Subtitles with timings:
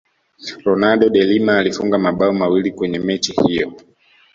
[0.63, 3.71] ronaldo de Lima alifunga mabao mawili kwenye mechi hiyo